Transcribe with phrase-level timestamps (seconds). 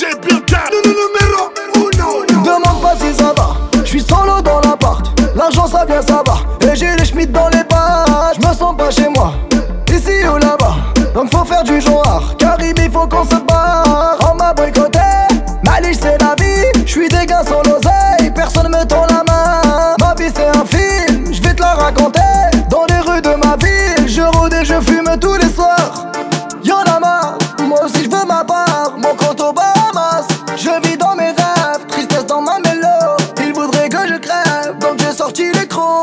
[0.00, 2.24] DJ Bianca, numéro uno.
[2.42, 3.54] Demande pas si ça va,
[3.84, 5.04] je suis solo dans l'appart.
[5.36, 6.29] L'argent ça vient, ça va.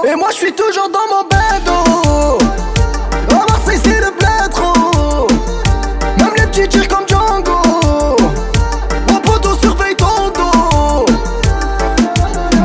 [0.10, 2.38] Et moi je suis toujours dans mon bendo
[3.30, 5.28] À Marseille c'est le bled trop.
[6.18, 7.59] Même les petits tirent comme Django.
[9.12, 11.06] Mon poteau surveille ton dos.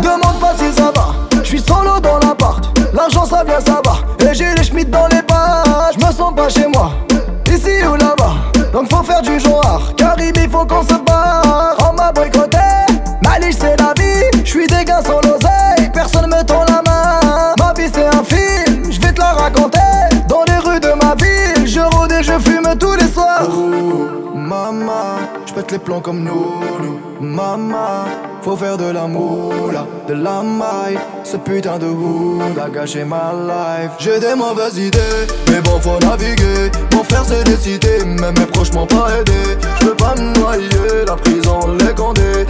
[0.03, 1.14] Demande pas si ça va.
[1.42, 2.64] Je suis solo dans l'appart.
[2.94, 4.31] L'argent ça vient ça va.
[4.31, 6.92] Et j'ai les schmitts dans les bas Je me sens pas chez moi.
[7.53, 8.34] Ici ou là-bas.
[8.72, 10.94] Donc faut faire du genre Caribe il faut qu'on se
[25.53, 28.06] Je pète les plans comme nous Maman
[28.41, 30.98] Faut faire de la moula, de la maille.
[31.25, 33.92] Ce putain de hood a gâché ma life.
[33.98, 36.70] J'ai des mauvaises idées, mais bon faut naviguer.
[36.94, 39.59] Mon frère s'est décidé, mais mes proches m'ont pas aidé.
[39.81, 42.47] Je veux pas me noyer, la prison les condés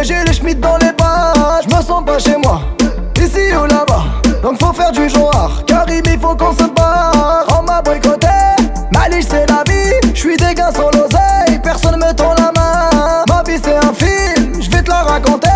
[0.00, 2.60] J'ai les schmitts dans les bas Je me sens pas chez moi.
[3.16, 4.04] Ici ou là-bas.
[4.42, 7.46] Donc faut faire du genre Caribe il faut qu'on se barre.
[7.56, 8.26] On m'a boycotté
[8.90, 9.94] Maliche c'est la vie.
[10.12, 13.24] Je suis des gars sans l'oseille Personne me tend la main.
[13.28, 15.48] Ma vie c'est un film Je vais te la raconter.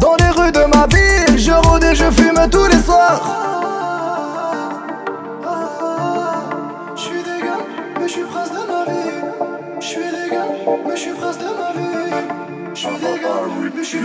[0.00, 3.22] Dans les rues de ma ville Je rôde et je fume tous les soirs.
[6.96, 7.64] Je suis des gars,
[8.00, 9.80] mais je prince de ma vie.
[9.80, 10.46] Je suis des gars,
[10.86, 12.23] mais je suis prince de ma vie.
[12.74, 14.00] Şöyle gel bir şey